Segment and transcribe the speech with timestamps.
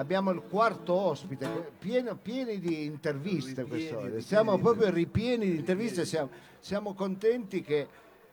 [0.00, 4.22] Abbiamo il quarto ospite, pieno- pieni di interviste quest'oggi.
[4.22, 7.86] Siamo proprio ripieni di interviste, siamo, siamo contenti che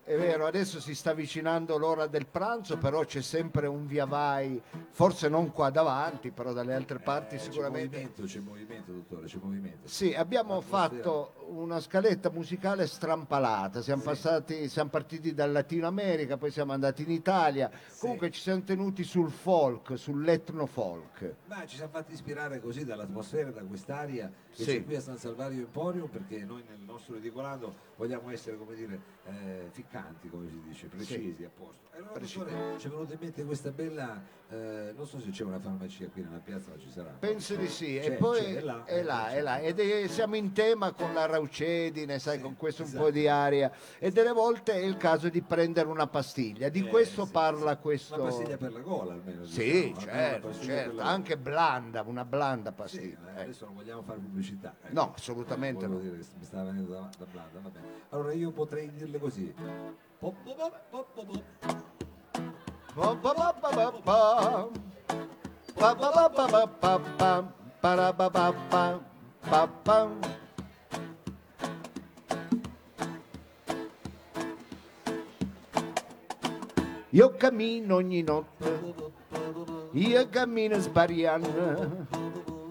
[0.07, 4.61] è vero, adesso si sta avvicinando l'ora del pranzo, però c'è sempre un via vai,
[4.91, 7.97] forse non qua davanti, però dalle altre parti Eh, C'è sicuramente.
[7.97, 9.87] movimento, c'è movimento, dottore, c'è movimento.
[9.89, 16.51] Sì, abbiamo fatto una scaletta musicale strampalata, siamo, passati, siamo partiti dal Latino America, poi
[16.51, 17.69] siamo andati in Italia,
[17.99, 21.35] comunque ci siamo tenuti sul folk, sull'etno folk.
[21.47, 24.71] Ma ci siamo fatti ispirare così dall'atmosfera, da quest'aria che Sì.
[24.77, 28.99] c'è qui a San Salvario Emporium, perché noi nel nostro edicolando vogliamo essere, come dire,
[29.25, 29.67] eh,
[29.97, 31.85] ficcanti, come si dice, precisi, a posto.
[31.93, 35.43] E allora, dottore, ci è venuta in mente questa bella, eh, non so se c'è
[35.43, 37.09] una farmacia qui nella piazza, ma ci sarà.
[37.17, 39.35] Penso di sì, e poi è là, è là, c'è.
[39.37, 39.59] è là.
[39.59, 43.03] Ed è- siamo in tema con la raucedine, sai, Sì, con questo un esatto.
[43.03, 46.69] po' di aria, e delle volte è il caso di prendere una pastiglia.
[46.69, 48.15] Di Eh, questo sì, parla Una questo.
[48.17, 49.43] pastiglia per la gola almeno.
[49.45, 53.17] Sì, diciamo, una certo, certo, la- anche blanda, una blanda Sì, pastiglia.
[53.27, 53.41] eh, ecco.
[53.41, 54.75] adesso non vogliamo fare pubblicità.
[54.89, 55.97] No, assolutamente no.
[55.97, 57.85] mi stava venendo da, da blanda, va bene.
[58.09, 59.51] Allora io potrei dirle così.
[77.11, 78.93] Io cammino ogni notte,
[79.91, 82.07] io cammino sbariando,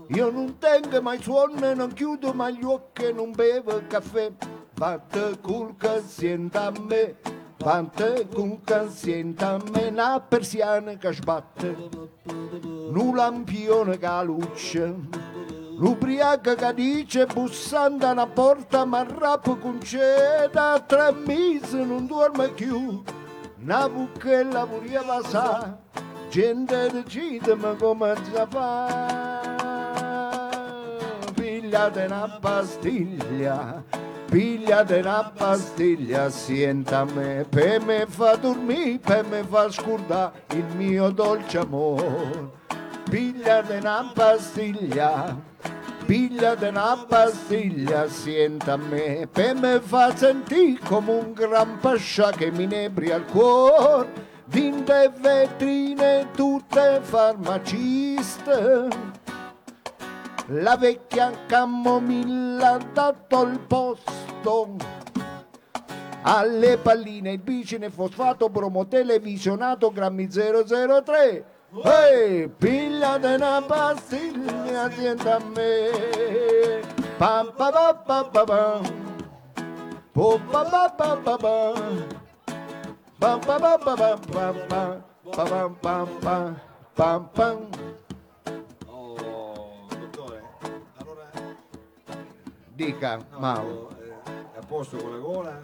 [0.08, 4.32] io non tengo mai suono, non chiudo mai gli occhi, non bevo caffè,
[4.74, 7.16] batte col che sienta a me,
[7.66, 11.76] batte col che sienta a me, una persiana che sbatte,
[12.22, 14.94] un lampione che luce,
[15.76, 22.50] l'ubriaca che dice bussando alla porta ma rappo con c'è da tre mesi non dorme
[22.50, 23.02] più,
[23.60, 25.76] una bucchella voleva sa,
[26.30, 29.40] gente decide ma come si fa,
[31.34, 33.82] pigliate una pastiglia,
[34.28, 41.10] pigliate una pastiglia, sienta me, per me fa dormire, per me fa scordare il mio
[41.10, 42.50] dolce amore,
[43.08, 45.54] pigliate una pastiglia,
[46.06, 52.62] Pigliate una pastiglia, sienta me, per me fa sentire come un gran pascià che mi
[52.62, 54.12] inebria il cuore,
[54.44, 58.88] dinte vetrine tutte farmaciste.
[60.48, 64.76] La vecchia camomilla ha dato il posto
[66.22, 71.44] alle palline, il bicine, fosfato, bromo televisionato, grammi 003.
[71.84, 76.80] Ehi, pigliate una pastiglia, sienta a me.
[77.18, 78.82] Pam pa pa pa pa pam.
[80.12, 82.06] Po pa pa pa pa pam.
[83.18, 85.02] Pam pa pa pa pa pa pam.
[85.32, 85.44] Pa
[85.82, 86.08] pam
[86.94, 88.05] pam pam.
[92.76, 93.90] Dica, no, Mauro.
[93.98, 95.60] eh, a posto con la gola?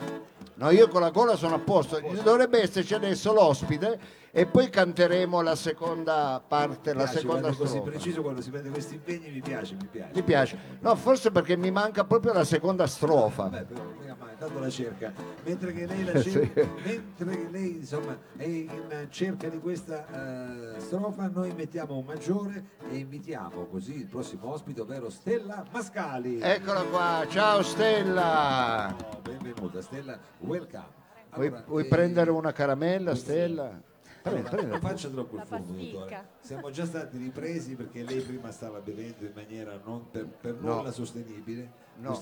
[0.55, 2.01] No, io con la gola sono a posto.
[2.23, 3.99] Dovrebbe esserci adesso l'ospite
[4.31, 7.91] e poi canteremo la seconda parte, la Piace seconda quando è così strofa.
[7.91, 10.11] preciso quando si prende questi impegni mi piace, mi piace.
[10.15, 10.59] Mi piace.
[10.81, 13.43] No, forse perché mi manca proprio la seconda strofa.
[13.45, 13.83] Vabbè, però,
[14.43, 15.13] tanto la cerca.
[15.45, 20.81] Mentre che lei la Eh, cerca, mentre lei insomma è in cerca di questa eh,
[20.81, 26.41] strofa, noi mettiamo un maggiore e invitiamo così il prossimo ospite, ovvero Stella Mascali.
[26.41, 28.93] Eccola qua, ciao Stella.
[29.11, 31.01] Oh, benvenuta Stella, welcome.
[31.35, 33.81] Vuoi, Allora, vuoi eh, prendere una caramella, Stella?
[34.25, 34.71] Allora, prendi.
[34.71, 36.27] non faccia troppo il fumo, dottore.
[36.41, 40.77] Siamo già stati ripresi perché lei prima stava bevendo in maniera non per, per No.
[40.77, 41.81] nulla sostenibile.
[41.97, 42.19] No,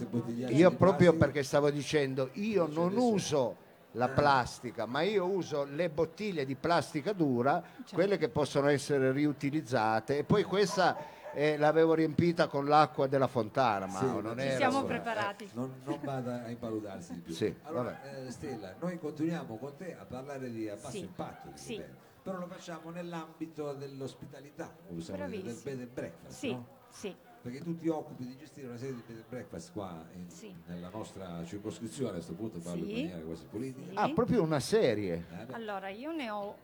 [0.49, 1.25] io proprio plastica.
[1.27, 3.57] perché stavo dicendo, io non adesso- uso
[3.93, 4.15] la Eh.
[4.15, 7.63] plastica, ma io uso le bottiglie di plastica dura,
[7.93, 10.97] quelle che possono essere riutilizzate e poi questa
[11.33, 15.51] eh, l'avevo riempita con l'acqua della fontana, ma Sì, non ci era siamo preparati.
[15.55, 17.33] Non, non vada a impaludarsi di più.
[17.35, 21.51] Sì, allora, eh, Stella, noi continuiamo con te a parlare di a basso Sì, impatto,
[21.55, 21.83] sì.
[22.23, 26.67] però lo facciamo nell'ambito dell'ospitalità, possiamo dire, del bed and breakfast, Sì, no?
[26.91, 30.29] sì, Perché tu ti occupi di gestire una serie di bed and breakfast qua in-
[30.29, 30.55] Sì.
[30.67, 32.91] nella nostra circoscrizione, a questo punto parlo Sì.
[32.91, 33.89] in maniera quasi politica.
[33.93, 33.97] Sì.
[33.97, 35.25] Ah, proprio una serie.
[35.31, 36.55] Eh, Allora, io ne ho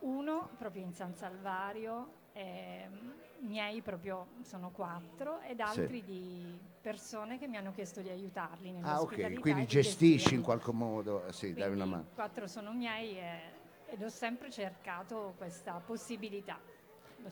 [0.00, 7.46] uno proprio in San Salvario, ehm, miei proprio sono quattro, ed altri di persone che
[7.48, 11.70] mi hanno chiesto di aiutarli Ah, ok, quindi di gestisci in qualche modo, sì, dai
[11.70, 12.06] una mano.
[12.14, 13.54] Quattro sono miei e-
[13.88, 16.58] ed ho sempre cercato questa possibilità.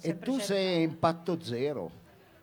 [0.00, 0.80] E tu sei cercata.
[0.92, 1.90] impatto zero.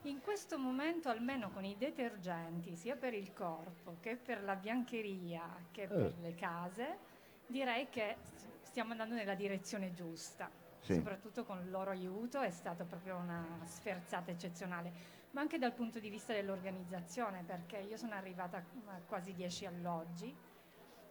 [0.03, 5.43] In questo momento, almeno con i detergenti, sia per il corpo che per la biancheria
[5.71, 6.21] che per Eh.
[6.21, 6.97] le case,
[7.45, 8.15] direi che
[8.63, 10.49] stiamo andando nella direzione giusta.
[10.81, 10.95] Sì.
[10.95, 14.91] soprattutto con il loro aiuto è stata proprio una sferzata eccezionale,
[15.31, 20.35] ma anche dal punto di vista dell'organizzazione, perché io sono arrivata a quasi 10 alloggi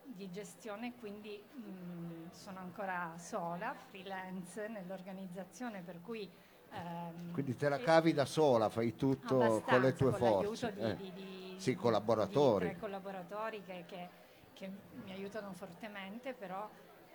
[0.02, 6.28] di gestione, quindi mh, sono ancora sola, freelance nell'organizzazione, per cui...
[6.72, 10.72] ehm, Quindi te la cavi da sola, fai tutto con le tue con forze.
[10.72, 10.96] l'aiuto eh.
[10.96, 11.22] di, di-
[11.52, 12.66] di- Sì, di- collaboratori.
[12.66, 14.08] di tre collaboratori che, che-
[14.52, 14.68] che
[15.04, 16.68] mi aiutano fortemente, però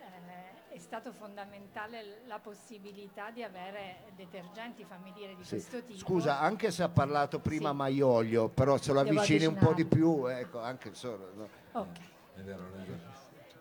[0.06, 5.50] eh, è stato fondamentale la possibilità di avere detergenti, fammi dire, di Sì.
[5.50, 5.98] questo tipo.
[5.98, 7.76] Scusa, anche se ha parlato prima Sì.
[7.76, 11.30] Maiolio, però se lo Devo avvicini un po' di più, ecco, anche solo.
[11.34, 11.48] no.
[11.72, 11.98] Ok.
[12.34, 13.14] È vero, è vero.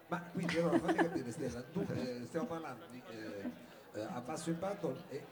[0.07, 3.51] Ma quindi allora fammi capire Stella, tu, eh, stiamo parlando di eh,
[3.93, 5.23] eh, a basso impatto e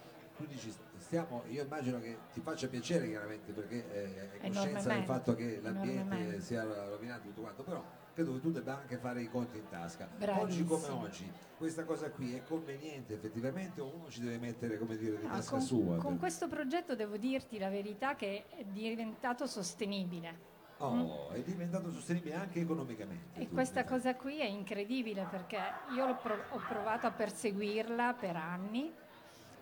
[0.43, 5.03] tu dici stiamo, io immagino che ti faccia piacere chiaramente perché eh, è coscienza del
[5.03, 9.29] fatto che l'ambiente sia rovinato tutto quanto, però credo che tu debba anche fare i
[9.29, 10.05] conti in tasca.
[10.11, 10.17] Oggi
[10.63, 10.67] Bravissimo.
[10.67, 15.17] come oggi, questa cosa qui è conveniente effettivamente o uno ci deve mettere come dire
[15.17, 15.95] di Ah, tasca con, sua?
[15.97, 20.51] con per- questo progetto devo dirti la verità che è diventato sostenibile.
[20.77, 23.39] Oh, è diventato sostenibile anche economicamente.
[23.39, 25.57] E questa cosa qui è incredibile perché
[25.95, 28.93] io l'ho pro- ho provato a perseguirla per anni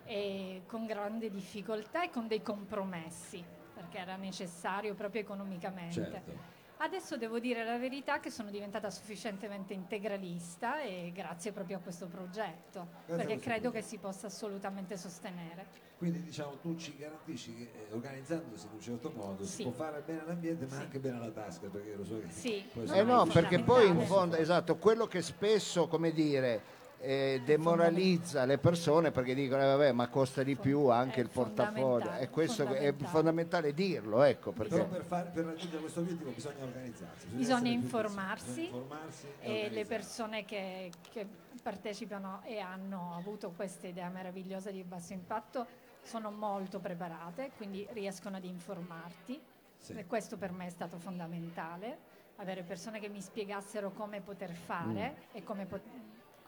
[0.05, 3.43] e con grande difficoltà e con dei compromessi
[3.73, 5.93] perché era necessario proprio economicamente.
[5.93, 6.59] Certo.
[6.77, 12.07] Adesso devo dire la verità che sono diventata sufficientemente integralista e grazie proprio a questo
[12.07, 13.87] progetto, Grazie perché questo credo che progetto.
[13.87, 15.67] si possa assolutamente sostenere.
[15.97, 19.63] Quindi diciamo tu ci garantisci che eh, organizzandosi in un certo modo si Sì.
[19.63, 20.81] può fare bene all'ambiente ma Sì.
[20.81, 22.67] anche bene alla tasca perché lo so che Sì.
[22.91, 26.63] Eh no, è perché poi in fondo, esatto, quello che spesso, come dire,
[27.01, 31.29] eh, demoralizza le persone perché dicono, eh, vabbè, ma costa di più anche è il
[31.29, 32.13] portafoglio.
[32.13, 33.73] E questo è fondamentale.
[33.73, 34.85] dirlo, ecco, però perché...
[34.85, 39.69] per, fare- per raggiungere questo obiettivo bisogna organizzarsi Bisogna più informarsi bisogna informarsi e, e
[39.69, 41.25] le persone che, che
[41.61, 45.65] partecipano e hanno avuto questa idea meravigliosa di basso impatto
[46.03, 49.39] sono molto preparate, quindi riescono ad informarti
[49.77, 49.93] Sì.
[49.93, 51.97] e questo per me è stato fondamentale,
[52.37, 55.83] avere persone che mi spiegassero come poter fare e come pot-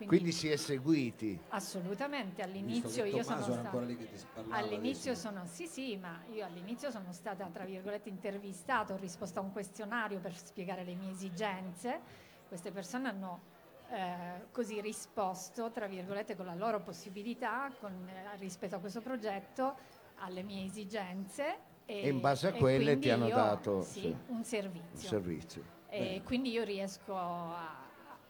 [0.05, 1.39] quindi, Quindi si è seguiti.
[1.49, 5.29] assolutamente all'inizio io Tommaso sono ancora stata lì che ti parlava All'inizio adesso.
[5.29, 9.51] sono, sì sì, ma io all'inizio sono stata tra virgolette intervistata, ho risposto a un
[9.51, 12.01] questionario per spiegare le mie esigenze,
[12.47, 13.41] queste persone hanno
[13.89, 19.75] eh, così risposto tra virgolette con la loro possibilità con, eh, rispetto a questo progetto
[20.19, 23.81] alle mie esigenze e, E in base a e quelle quindi ti hanno io- dato,
[23.81, 25.07] sì, sì, un servizio.
[25.09, 25.63] servizio.
[25.89, 27.82] E quindi io riesco a,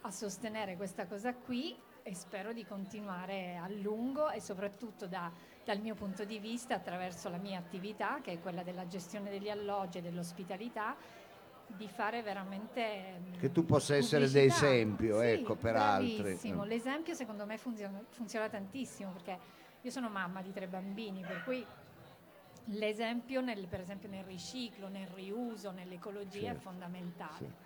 [0.06, 5.32] a sostenere questa cosa qui e spero di continuare a lungo e soprattutto da-
[5.64, 9.50] dal mio punto di vista attraverso la mia attività che è quella della gestione degli
[9.50, 10.96] alloggi e dell'ospitalità
[11.66, 14.60] di fare veramente mm, Che tu possa essere pubblicità.
[14.60, 16.40] d'esempio, Sì, ecco, per altri.
[16.52, 16.62] Mm.
[16.64, 19.40] L'esempio secondo me funziona, funziona tantissimo perché
[19.82, 21.66] io sono mamma di tre bambini, per cui
[22.66, 27.38] l'esempio nel- per esempio nel riciclo, nel riuso, nell'ecologia è Certo, fondamentale.
[27.38, 27.63] sì.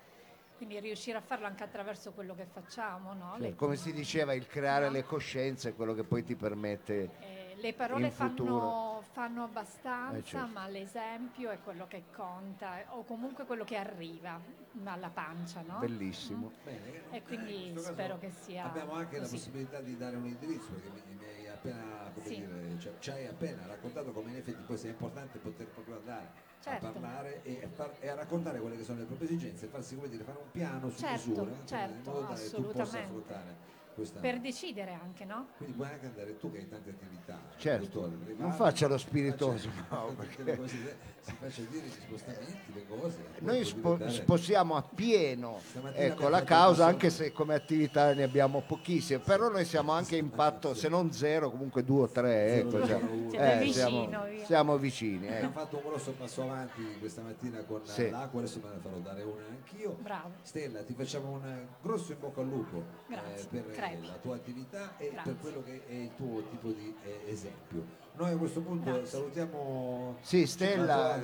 [0.58, 3.34] Quindi riuscire a farlo anche attraverso quello che facciamo, no?
[3.38, 4.90] Cioè, Le- come si diceva, il creare No.
[4.90, 7.10] le coscienze è quello che poi ti permette...
[7.20, 8.58] eh, le parole in futuro.
[8.58, 10.50] fanno, fanno abbastanza, Eh, certo.
[10.52, 14.40] ma l'esempio è quello che conta, o comunque quello che arriva
[14.84, 15.78] alla pancia, no?
[15.80, 16.52] Bellissimo.
[16.62, 19.36] Bene, E quindi in spero che sia Abbiamo anche la così.
[19.36, 22.36] possibilità di dare un indirizzo perché mi, mi hai appena, come Sì.
[22.36, 26.46] dire, cioè, ci hai appena raccontato come in effetti poi sia importante poter proprio andare
[26.60, 26.86] Certo.
[26.86, 29.68] a parlare e a, far- e a raccontare quelle che sono le proprie esigenze e
[29.68, 32.62] farsi come dire fare un piano su Certo, misura in certo, modo tale che tu
[32.62, 32.98] possa assolutamente.
[32.98, 33.56] affrontare
[33.98, 35.48] questa per decidere anche, no?
[35.56, 39.68] quindi puoi anche andare tu che hai tante attività Certo, dottore, non faccia lo spiritoso,
[39.70, 44.76] faccia- no, perché- cose, si faccia dire gli spostamenti le cose Noi spo- diventare- sposiamo
[44.76, 45.60] appieno
[45.94, 50.74] ecco, la causa, anche se come attività ne abbiamo pochissime, però noi siamo anche impatto,
[50.74, 52.58] se non zero, comunque due o tre.
[52.58, 53.08] Ecco, siamo.
[53.30, 54.44] Siete eh, siamo, vicino, via.
[54.44, 55.26] siamo vicini.
[55.28, 55.58] Abbiamo ecco.
[55.58, 58.10] fatto un grosso passo avanti questa mattina con Sì.
[58.10, 59.96] l'acqua, adesso me ne farò dare una anch'io.
[60.00, 60.30] Bravo.
[60.42, 64.06] Stella, ti facciamo un grosso in bocca al lupo eh, Grazie, per crepi.
[64.06, 65.32] la tua attività e Grazie.
[65.32, 68.06] per quello che è il tuo tipo di eh, esempio.
[68.18, 69.06] Noi a questo punto Grazie.
[69.06, 71.20] salutiamo Sì, Stella, la.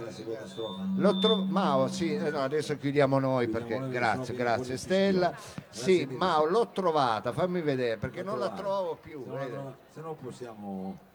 [0.97, 5.35] L'ho tro- Mao, sì, eh, no, adesso chiudiamo noi Chiudiamo perché noi, grazie, grazie Stella.
[5.37, 5.53] Sì,
[5.97, 6.19] Grazie mille.
[6.19, 8.63] Mao, l'ho trovata, fammi vedere perché La non la trovare.
[8.63, 9.25] trovo più.
[9.93, 11.13] Se no possiamo...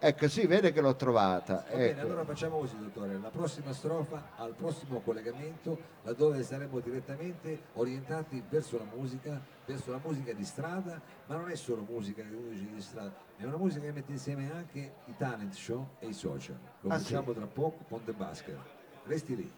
[0.00, 1.64] Ecco, sì, vede che l'ho trovata.
[1.70, 2.00] Va bene, ecco.
[2.02, 3.18] allora facciamo così, dottore.
[3.18, 9.98] La prossima strofa, al prossimo collegamento, laddove saremo direttamente orientati verso la musica, verso la
[10.00, 13.56] musica di strada, ma non è solo musica che uno dice di strada, è una
[13.56, 16.56] musica che mette insieme anche i talent show e i social.
[16.82, 18.56] Lo Ah, facciamo tra poco con The Basker.
[19.04, 19.52] Resti lì,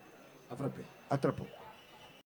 [0.49, 0.83] a frappè.
[1.09, 1.60] A tra poco.